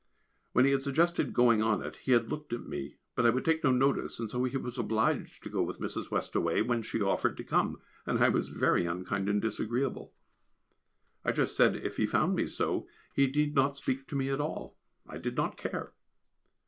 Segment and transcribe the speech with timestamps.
[0.53, 3.45] When he had suggested going on it he had looked at me, but I would
[3.45, 6.09] take no notice, and so he was obliged to go with Mrs.
[6.09, 10.11] Westaway when she offered to come, and I was very unkind and disagreeable.
[11.23, 14.41] I just said if he found me so, he need not speak to me at
[14.41, 14.75] all,
[15.05, 15.93] I did not care.